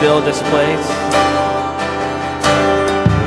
[0.00, 0.88] fill this place.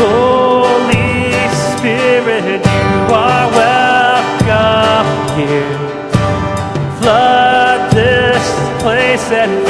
[0.00, 5.78] Holy Spirit, you are welcome here.
[7.00, 8.44] Flood this
[8.80, 9.63] place and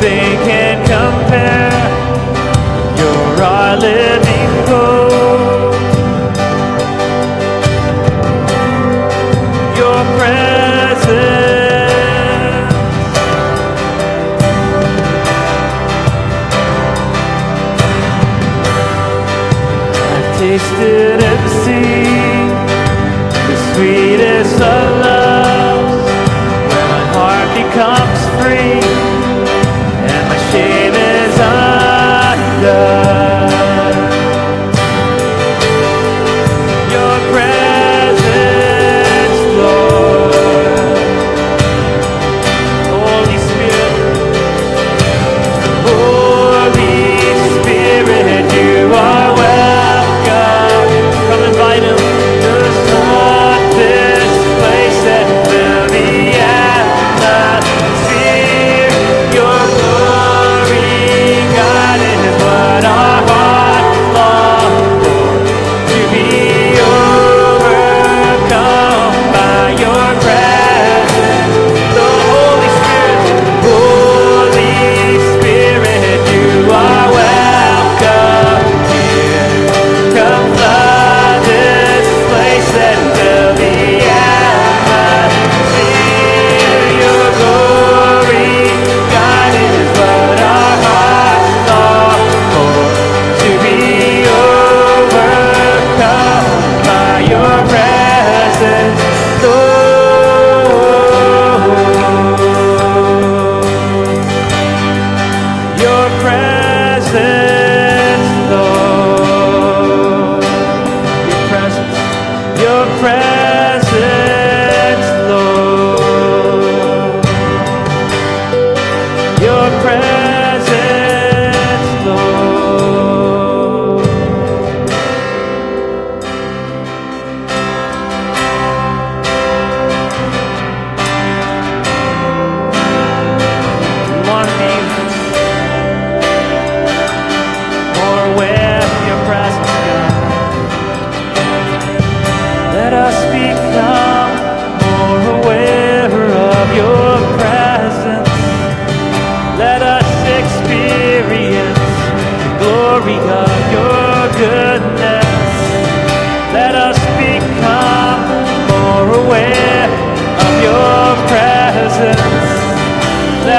[0.00, 1.70] nothing can compare.
[2.96, 4.39] You're our living.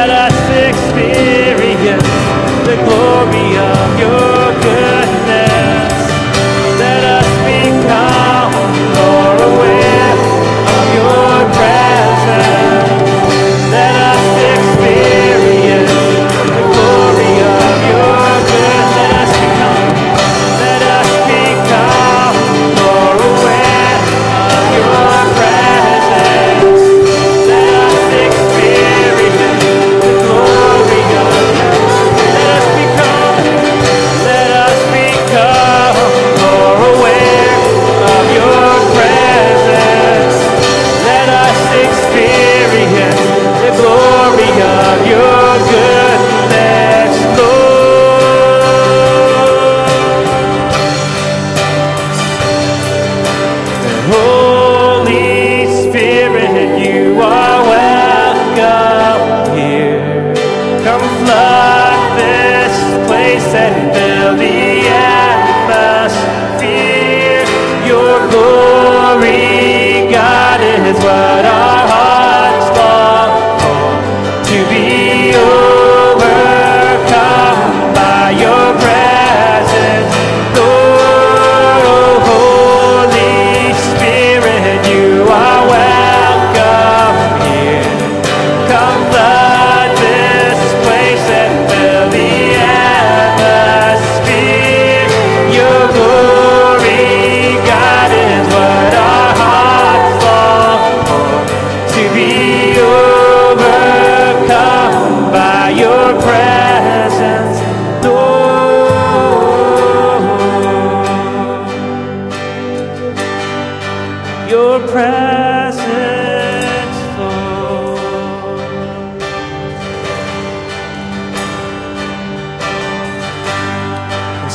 [0.02, 2.02] let us experience
[2.66, 3.71] the glory of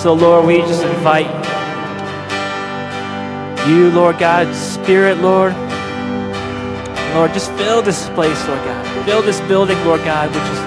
[0.06, 1.26] So, Lord, we just invite
[3.66, 5.52] you, Lord God, Spirit, Lord.
[7.16, 9.04] Lord, just fill this place, Lord God.
[9.04, 10.60] Fill this building, Lord God, which is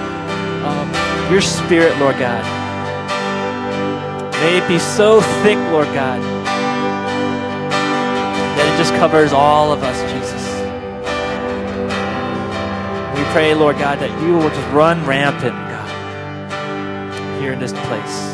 [0.62, 2.44] um, your Spirit, Lord God.
[4.42, 6.20] May it be so thick, Lord God,
[8.58, 10.44] that it just covers all of us, Jesus.
[13.18, 18.29] We pray, Lord God, that you will just run rampant, God, here in this place.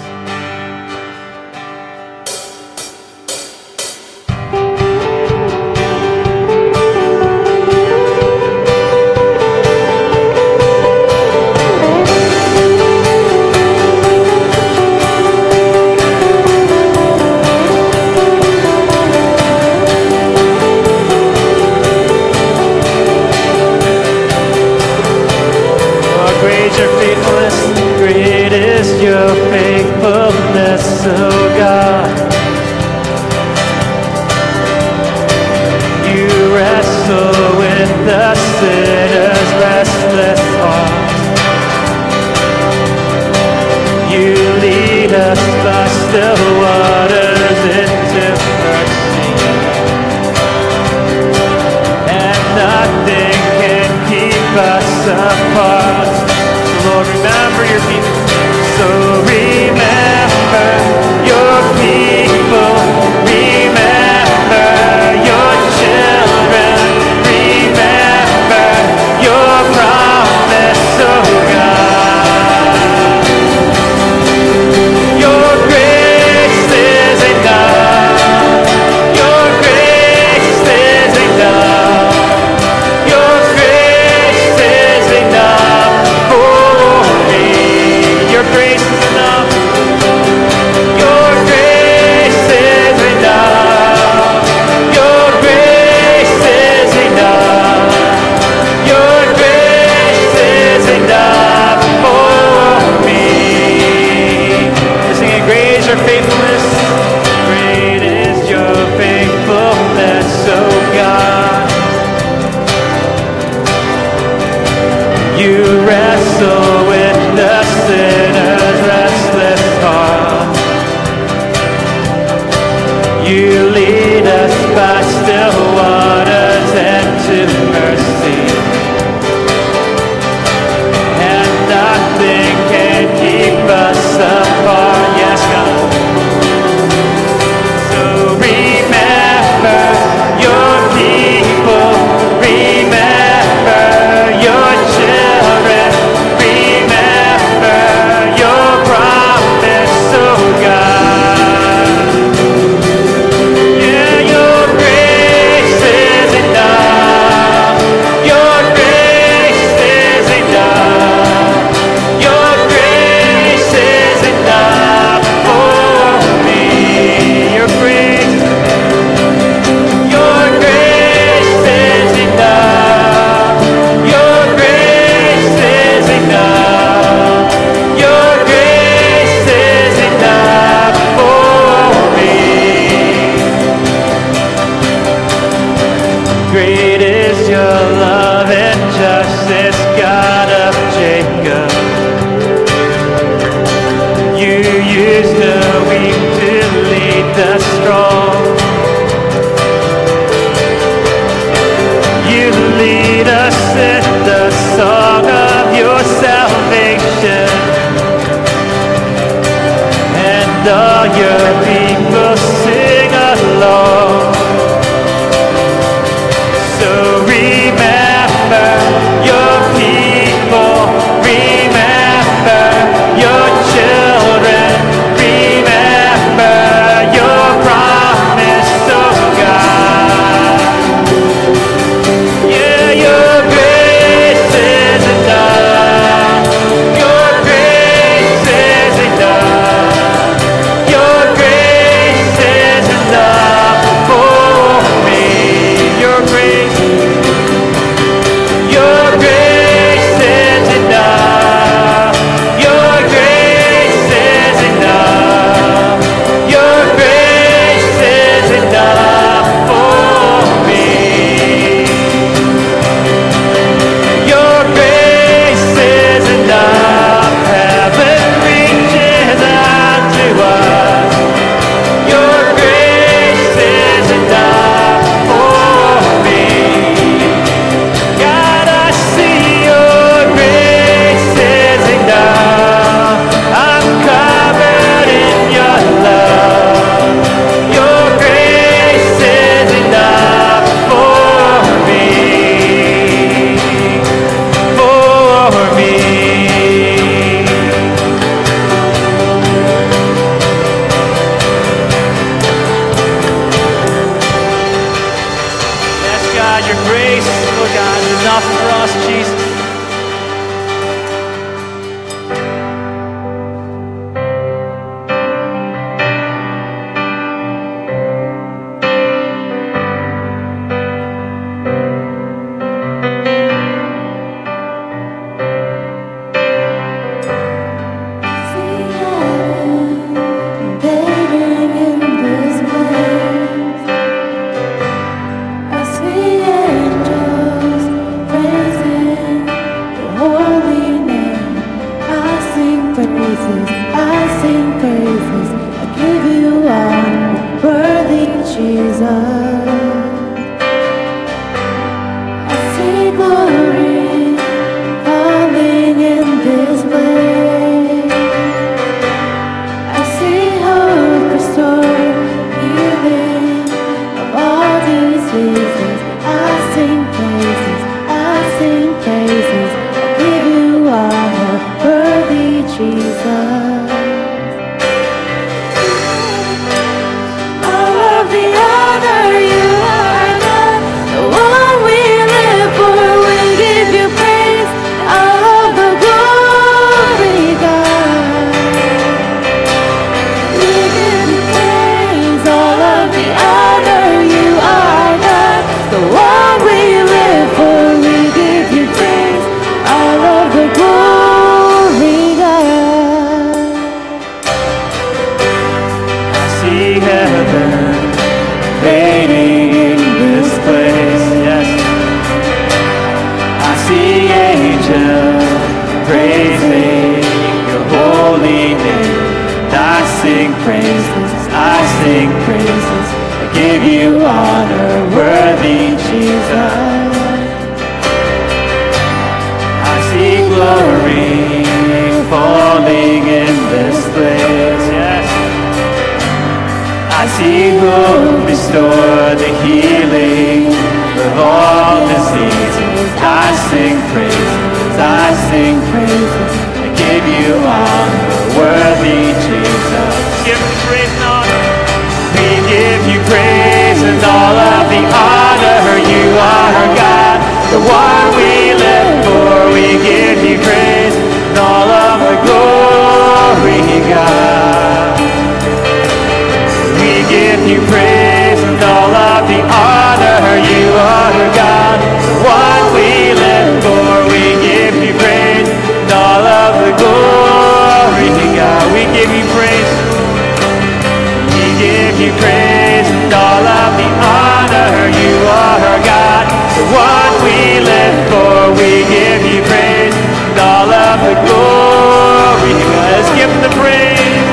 [482.42, 484.92] praise and all of the honor.
[485.10, 486.44] You are our God,
[486.76, 488.54] the one we live for.
[488.78, 492.72] We give you praise and all of the glory.
[493.10, 494.48] Let's give the praise.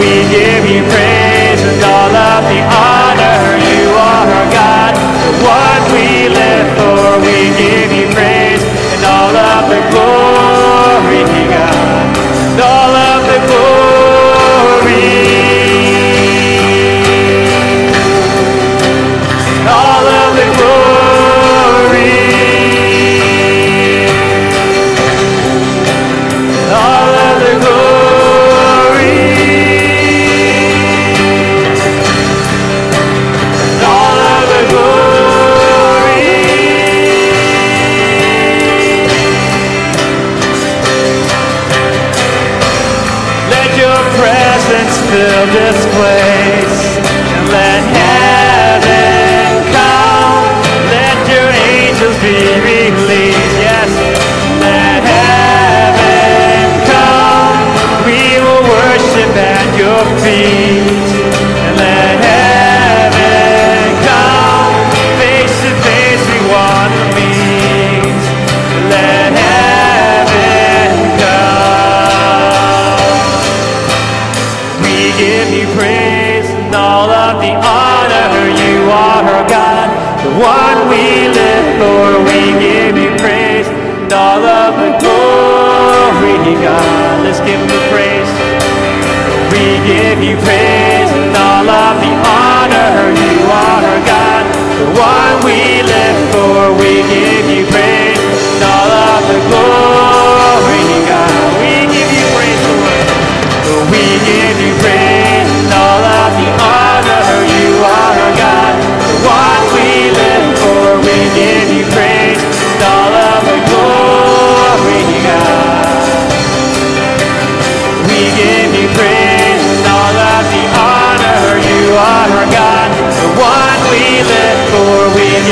[0.00, 3.40] We give you praise and all of the honor.
[3.70, 6.81] You are our God, the one we live for.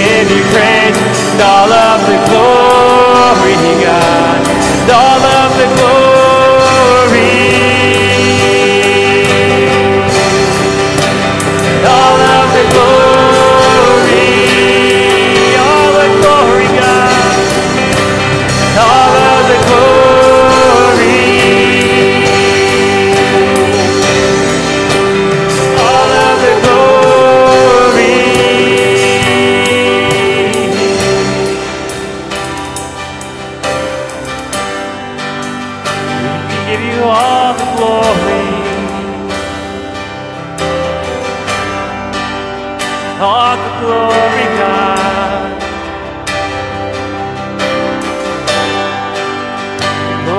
[0.00, 0.42] give you
[1.40, 4.19] all of the glory, God.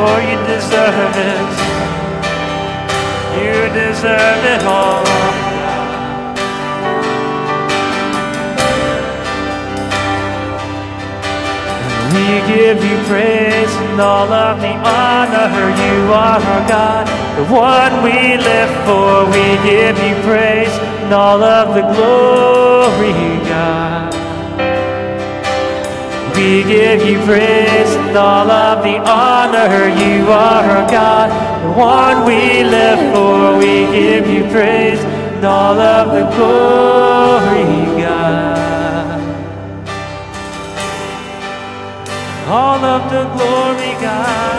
[0.02, 1.50] for you deserve it.
[3.38, 5.06] You deserve it all.
[12.14, 15.50] We give you praise and all of the honor.
[15.84, 17.06] You are our God,
[17.38, 19.26] the one we live for.
[19.36, 23.14] We give you praise and all of the glory,
[23.54, 24.16] God.
[26.36, 29.88] We give you praise and all of the honor.
[29.88, 31.30] You are our God,
[31.64, 33.58] the one we live for.
[33.58, 39.22] We give you praise and all of the glory, God.
[42.48, 44.51] all of the glory, God.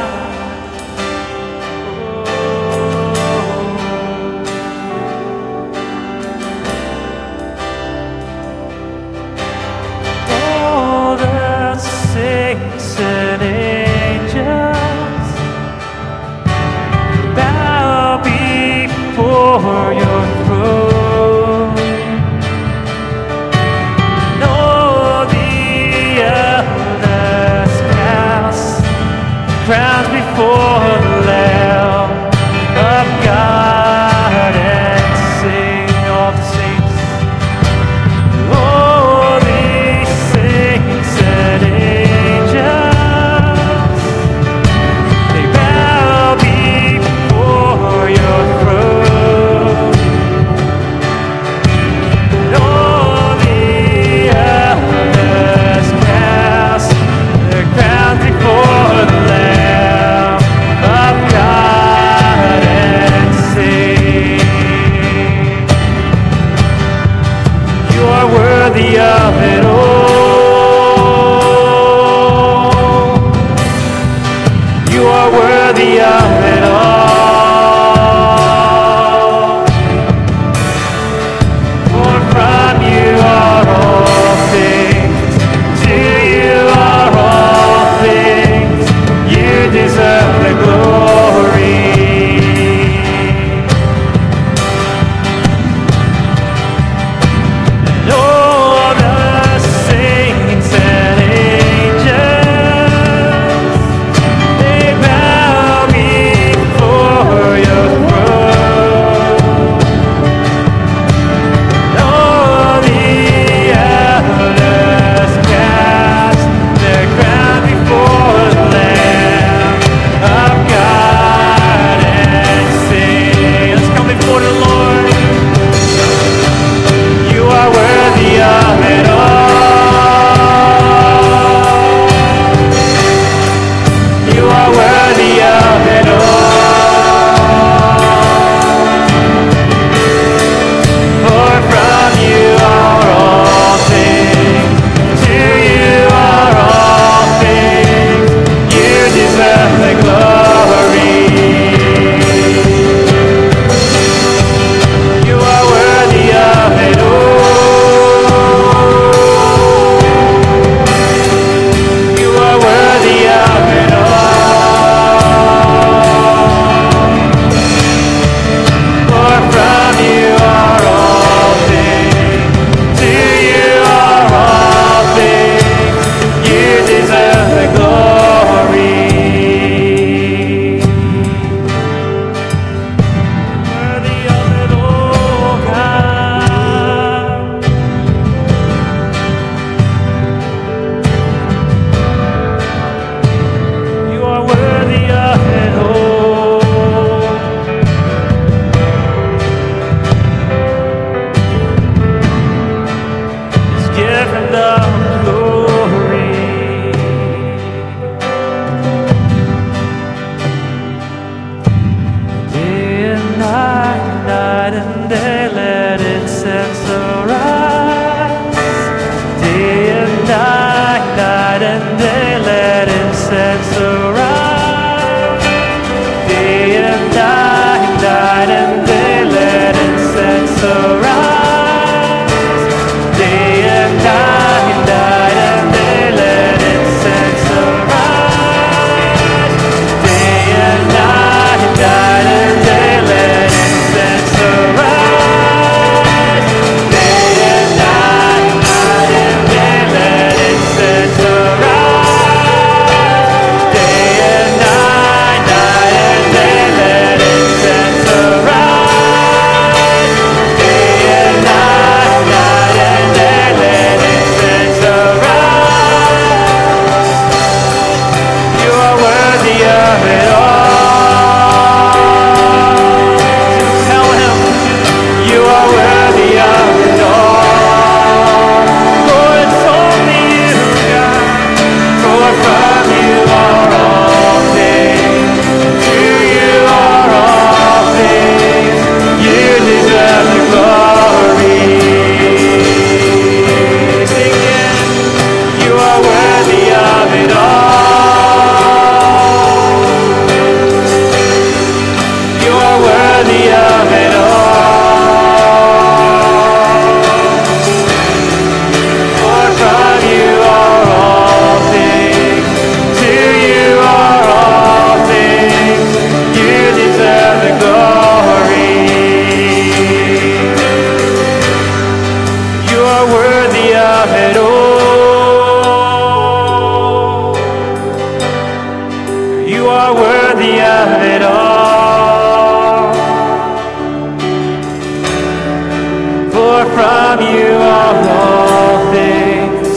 [336.63, 339.69] From you are all things,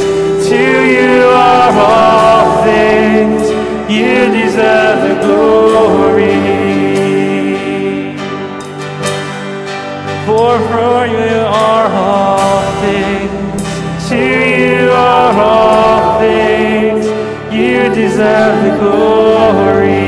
[0.48, 3.50] to you are all things,
[3.92, 6.30] you deserve the glory.
[10.28, 17.06] For from you are all things, to you are all things,
[17.52, 20.05] you deserve the glory.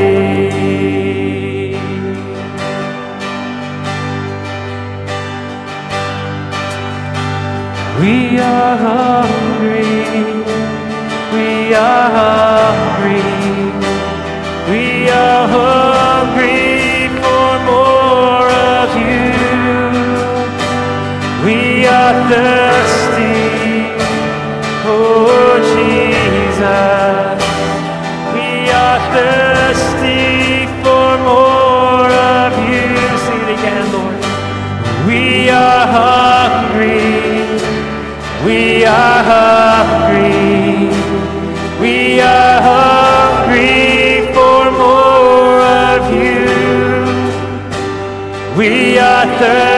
[49.28, 49.77] We